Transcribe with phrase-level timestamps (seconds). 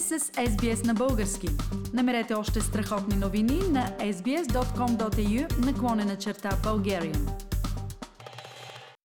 [0.00, 1.48] сте с SBS на български.
[1.94, 7.18] Намерете още страхотни новини на sbs.com.au наклонена черта Bulgarian.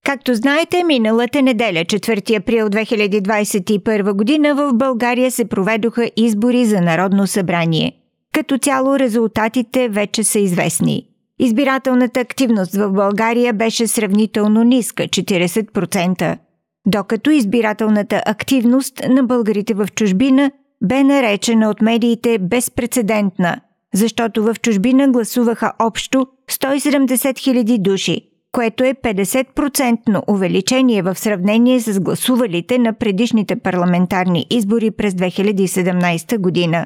[0.05, 7.27] Както знаете, миналата неделя, 4 април 2021 година, в България се проведоха избори за Народно
[7.27, 7.91] събрание.
[8.33, 11.07] Като цяло резултатите вече са известни.
[11.39, 16.37] Избирателната активност в България беше сравнително ниска 40%,
[16.85, 20.51] докато избирателната активност на българите в чужбина
[20.81, 23.61] бе наречена от медиите безпредседентна,
[23.93, 31.99] защото в чужбина гласуваха общо 170 000 души, което е 50% увеличение в сравнение с
[31.99, 36.85] гласувалите на предишните парламентарни избори през 2017 година.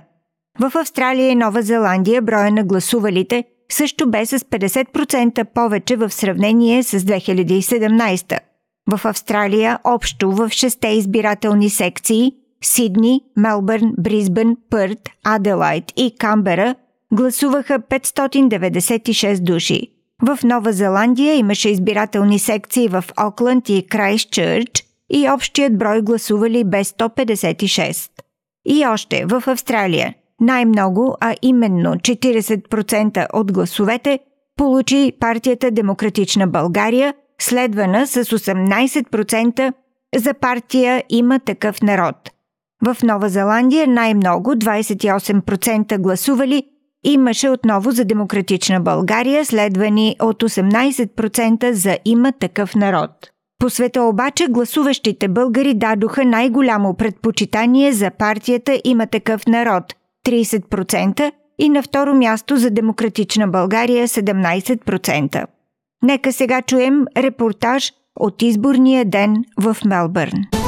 [0.59, 6.84] В Австралия и Нова Зеландия броя на гласувалите също бе с 50% повече в сравнение
[6.84, 8.39] с 2017.
[8.91, 16.75] В Австралия общо в 6 избирателни секции Сидни, Мелбърн, Бризбен, Пърт, Аделайт и Камбера
[17.13, 19.87] гласуваха 596 души.
[20.21, 26.84] В Нова Зеландия имаше избирателни секции в Окланд и Крайстчърч и общият брой гласували бе
[26.84, 28.09] 156.
[28.65, 34.19] И още в Австралия най-много, а именно 40% от гласовете,
[34.57, 39.73] получи партията Демократична България, следвана с 18%
[40.15, 42.15] за партия Има такъв народ.
[42.85, 46.63] В Нова Зеландия най-много 28% гласували
[47.03, 53.09] имаше отново за Демократична България, следвани от 18% за Има такъв народ.
[53.59, 59.84] По света обаче гласуващите българи дадоха най-голямо предпочитание за партията Има такъв народ–
[60.27, 65.45] 30% и на второ място за Демократична България 17%.
[66.03, 70.62] Нека сега чуем репортаж от изборния ден в Мелбърн.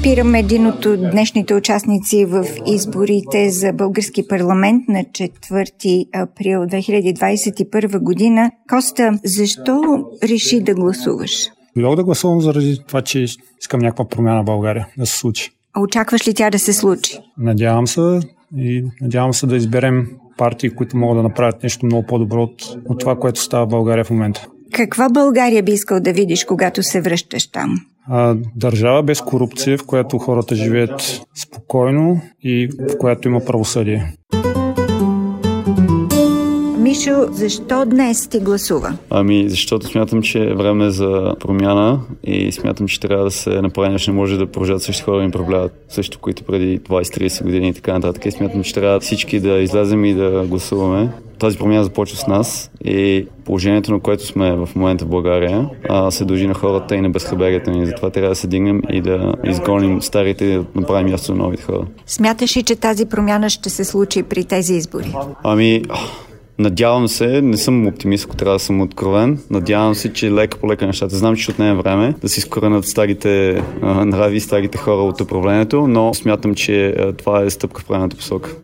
[0.00, 8.50] Спираме един от днешните участници в изборите за български парламент на 4 април 2021 година.
[8.68, 11.32] Коста, защо реши да гласуваш?
[11.76, 13.26] Дойдох да гласувам заради това, че
[13.60, 15.50] искам някаква промяна в България да се случи.
[15.72, 17.18] А очакваш ли тя да се случи?
[17.38, 18.20] Надявам се
[18.56, 23.00] и надявам се да изберем партии, които могат да направят нещо много по-добро от, от
[23.00, 24.48] това, което става в България в момента.
[24.72, 27.80] Каква България би искал да видиш, когато се връщаш там?
[28.08, 34.14] А, държава без корупция, в която хората живеят спокойно и в която има правосъдие.
[36.78, 38.96] Мишо, защо днес ти гласува?
[39.10, 43.88] Ами, защото смятам, че е време за промяна и смятам, че трябва да се направи
[43.88, 44.10] нещо.
[44.10, 47.74] Не може да продължат същите хора да ни управляват също, които преди 20-30 години и
[47.74, 48.26] така нататък.
[48.26, 51.08] И смятам, че трябва всички да излезем и да гласуваме.
[51.40, 56.10] Тази промяна започва с нас и положението, на което сме в момента в България, а,
[56.10, 57.86] се дължи на хората и на безхаберията ни.
[57.86, 61.62] Затова трябва да се дигнем и да изгоним старите и да направим място на новите
[61.62, 61.86] хора.
[62.06, 65.14] Смяташ ли, че тази промяна ще се случи при тези избори?
[65.44, 65.82] Ами,
[66.58, 69.38] Надявам се, не съм оптимист, ако трябва да съм откровен.
[69.50, 71.16] Надявам се, че лека по лека нещата.
[71.16, 75.86] Знам, че ще отнеме време да се изкоренят старите а, нрави, старите хора от управлението,
[75.88, 78.56] но смятам, че а, това е стъпка в правилната посока.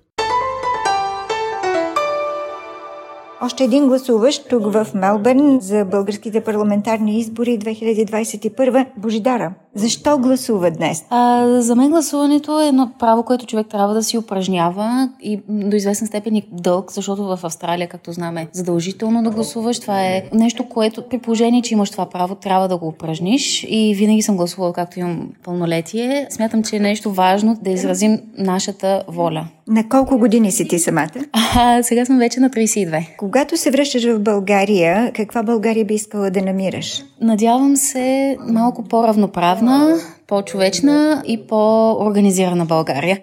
[3.43, 8.87] Още един гласуващ тук в Мелбърн за българските парламентарни избори 2021.
[8.97, 11.05] Божидара, защо гласува днес?
[11.11, 15.77] А, за мен гласуването е едно право, което човек трябва да си упражнява и до
[15.77, 19.81] известен степен и дълг, защото в Австралия, както знаме, задължително да гласуваш.
[19.81, 23.95] Това е нещо, което при положение, че имаш това право, трябва да го упражниш и
[23.95, 26.27] винаги съм гласувала, както имам пълнолетие.
[26.31, 29.47] Смятам, че е нещо важно да изразим нашата воля.
[29.69, 31.09] На колко години си ти самата?
[31.33, 33.17] А, сега съм вече на 32.
[33.37, 37.03] Когато се връщаш в България, каква България би искала да намираш?
[37.21, 43.21] Надявам се малко по-равноправна, по-човечна и по-организирана България.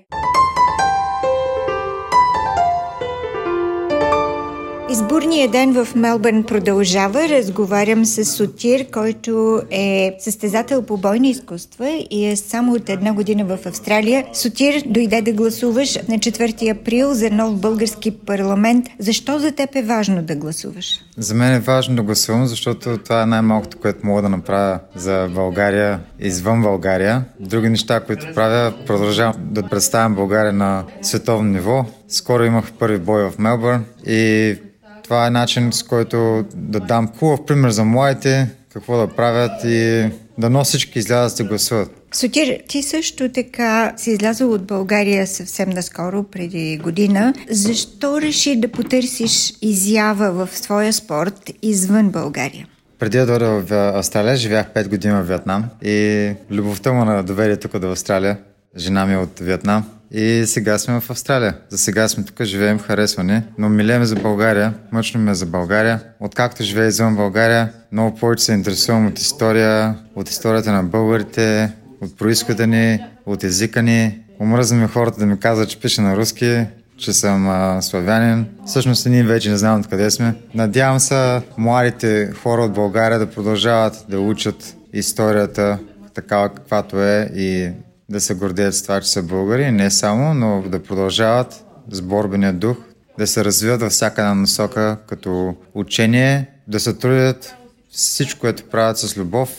[5.34, 7.30] Изборният ден в Мелбърн продължава.
[7.30, 13.46] Разговарям с Сотир, който е състезател по бойни изкуства и е само от една година
[13.46, 14.26] в Австралия.
[14.34, 18.86] Сотир, дойде да гласуваш на 4 април за нов български парламент.
[19.00, 21.00] Защо за теб е важно да гласуваш?
[21.18, 25.30] За мен е важно да гласувам, защото това е най-малкото, което мога да направя за
[25.34, 27.26] България извън България.
[27.40, 31.86] Други неща, които правя, продължавам да представям България на световно ниво.
[32.08, 34.56] Скоро имах първи бой в Мелбърн и
[35.04, 40.10] това е начин, с който да дам хубав пример за младите, какво да правят и
[40.38, 41.92] да носи всички излязат да гласуват.
[42.12, 47.34] Сотир, ти също така си излязъл от България съвсем наскоро, преди година.
[47.50, 52.68] Защо реши да потърсиш изява в своя спорт извън България?
[53.00, 57.58] Преди да дойда в Австралия, живях 5 години в Вьетнам и любовта му на доверие
[57.58, 58.38] тук до Австралия
[58.78, 59.90] Жена ми е от Виетнам.
[60.14, 61.56] И сега сме в Австралия.
[61.70, 66.04] За сега сме тук, живеем, харесване, но милеем за България, мъчно ме за България.
[66.20, 71.72] Откакто живея извън България, много повече се интересувам от история, от историята на българите,
[72.02, 74.20] от происхода ни, от езика ни.
[74.40, 76.66] Омръзна ми хората да ми казват, че пише на руски,
[76.98, 78.46] че съм а, славянин.
[78.66, 80.34] Всъщност ние вече не знам откъде сме.
[80.56, 85.80] Надявам се младите хора от България да продължават да учат историята
[86.14, 87.72] такава каквато е и
[88.14, 92.54] да се гордеят с това, че са българи, не само, но да продължават с борбения
[92.54, 92.78] дух,
[93.18, 97.56] да се развиват във всяка една насока като учение, да се трудят
[97.92, 99.50] всичко, което правят с любов,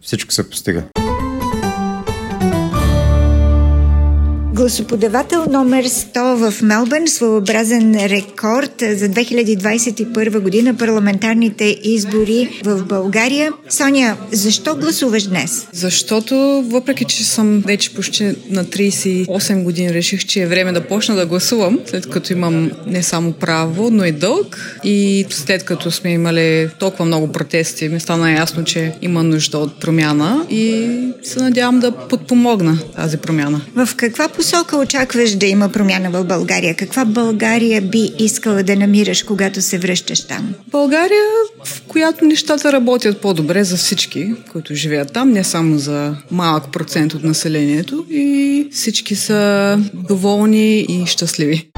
[0.00, 0.82] всичко се постига.
[4.64, 13.52] Гласоподавател номер 100 в Мелбърн, своеобразен рекорд за 2021 година парламентарните избори в България.
[13.68, 15.66] Соня, защо гласуваш днес?
[15.72, 21.14] Защото, въпреки че съм вече почти на 38 години, реших, че е време да почна
[21.14, 24.78] да гласувам, след като имам не само право, но и дълг.
[24.84, 29.80] И след като сме имали толкова много протести, ми стана ясно, че има нужда от
[29.80, 30.88] промяна и
[31.22, 33.60] се надявам да подпомогна тази промяна.
[33.74, 34.53] В каква посока
[34.84, 36.74] очакваш да има промяна в България?
[36.74, 40.54] Каква България би искала да намираш, когато се връщаш там?
[40.70, 41.24] България,
[41.64, 47.14] в която нещата работят по-добре за всички, които живеят там, не само за малък процент
[47.14, 51.70] от населението и всички са доволни и щастливи.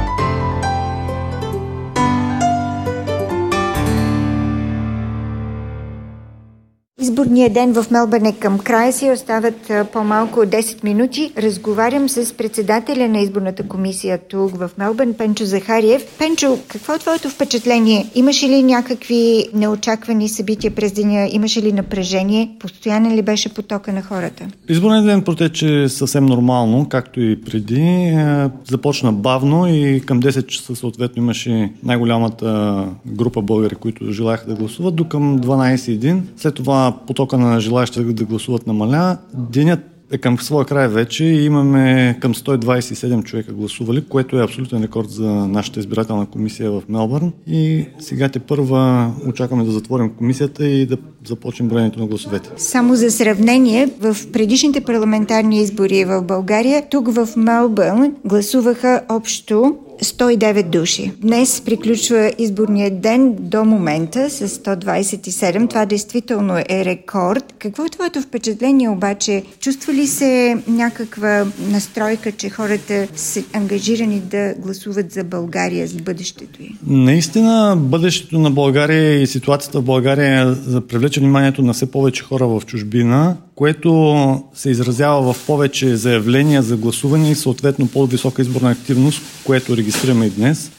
[7.07, 9.11] Изборният ден в Мелбърн е към края си.
[9.11, 11.33] Остават по-малко от 10 минути.
[11.39, 16.07] Разговарям с председателя на изборната комисия тук в Мелбърн, Пенчо Захариев.
[16.19, 18.11] Пенчо, какво е твоето впечатление?
[18.15, 21.29] Имаше ли някакви неочаквани събития през деня?
[21.33, 22.51] Имаше ли напрежение?
[22.59, 24.45] Постоянен ли беше потока на хората?
[24.69, 27.83] Изборният ден протече съвсем нормално, както и преди.
[27.83, 34.55] Е, започна бавно и към 10 часа съответно имаше най-голямата група българи, които желаяха да
[34.55, 36.21] гласуват, до към 12.1.
[36.37, 39.19] След това потока на желаящи да гласуват намаля.
[39.35, 39.81] Денят
[40.13, 45.11] е към своя край вече и имаме към 127 човека гласували, което е абсолютен рекорд
[45.11, 47.33] за нашата избирателна комисия в Мелбърн.
[47.47, 50.97] И сега те първа очакваме да затворим комисията и да
[51.27, 52.51] започнем броенето на гласовете.
[52.57, 60.63] Само за сравнение, в предишните парламентарни избори в България, тук в Мелбърн гласуваха общо 109
[60.63, 61.13] души.
[61.21, 65.69] Днес приключва изборният ден до момента с 127.
[65.69, 67.55] Това действително е рекорд.
[67.59, 69.43] Какво е твоето впечатление обаче?
[69.61, 76.63] Чувства ли се някаква настройка, че хората са ангажирани да гласуват за България, за бъдещето
[76.63, 76.71] й?
[76.87, 80.57] Наистина, бъдещето на България и ситуацията в България
[80.89, 86.77] привлече вниманието на все повече хора в чужбина което се изразява в повече заявления за
[86.77, 90.71] гласуване и съответно по-висока изборна активност, което регистрираме и днес.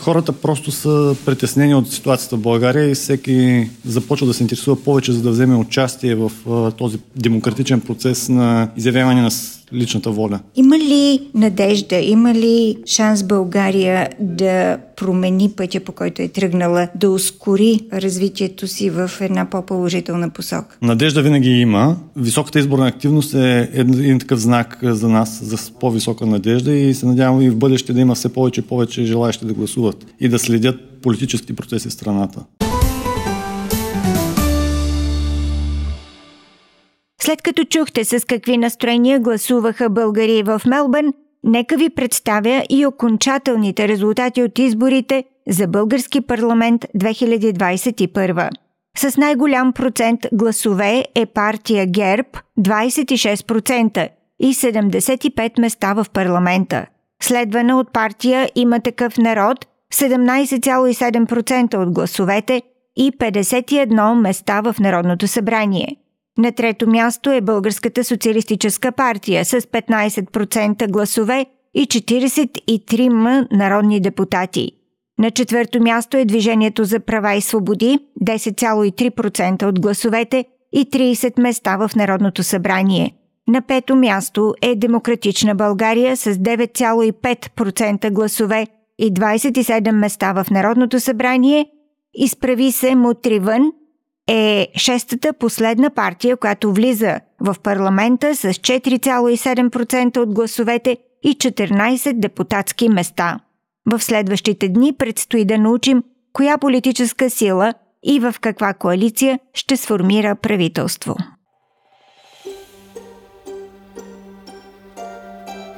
[0.00, 5.12] Хората просто са притеснени от ситуацията в България и всеки започва да се интересува повече,
[5.12, 6.32] за да вземе участие в
[6.78, 9.30] този демократичен процес на изявяване на
[9.72, 10.40] личната воля.
[10.56, 17.10] Има ли надежда, има ли шанс България да промени пътя, по който е тръгнала, да
[17.10, 20.78] ускори развитието си в една по-положителна посока?
[20.82, 21.96] Надежда винаги има.
[22.16, 27.42] Високата изборна активност е един такъв знак за нас, за по-висока надежда и се надявам
[27.42, 30.76] и в бъдеще да има все повече и повече желаящи да гласуват и да следят
[31.02, 32.40] политически процеси в страната.
[37.30, 41.12] След като чухте с какви настроения гласуваха българи в Мелбърн,
[41.44, 48.48] нека ви представя и окончателните резултати от изборите за български парламент 2021.
[48.98, 52.28] С най-голям процент гласове е партия ГЕРБ
[52.60, 54.08] 26%
[54.40, 56.86] и 75 места в парламента.
[57.22, 62.62] Следвана от партия Има такъв народ 17,7% от гласовете
[62.96, 65.96] и 51 места в Народното събрание–
[66.40, 74.72] на трето място е Българската социалистическа партия с 15% гласове и 43 народни депутати.
[75.18, 81.76] На четвърто място е Движението за права и свободи 10,3% от гласовете и 30 места
[81.76, 83.12] в Народното събрание.
[83.48, 88.66] На пето място е Демократична България с 9,5% гласове
[88.98, 91.66] и 27 места в Народното събрание.
[92.14, 93.72] Изправи се Мутривън
[94.30, 102.88] е шестата последна партия, която влиза в парламента с 4,7% от гласовете и 14 депутатски
[102.88, 103.40] места.
[103.92, 110.36] В следващите дни предстои да научим коя политическа сила и в каква коалиция ще сформира
[110.36, 111.16] правителство.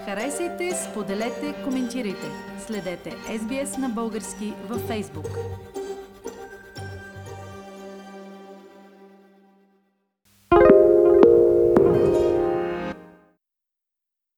[0.05, 2.27] Харесайте, споделете, коментирайте.
[2.67, 5.29] Следете SBS на български във Facebook.